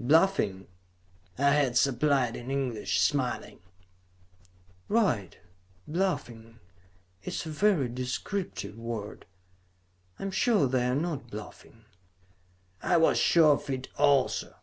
[0.00, 0.66] "Bluffing?"
[1.36, 3.58] I had supplied in English, smiling.
[4.88, 5.36] "Right!
[5.86, 6.58] Bluffing.
[7.22, 9.26] It is a very descriptive word.
[10.18, 11.84] I am sure they are not bluffing."
[12.82, 14.54] I was sure of it also.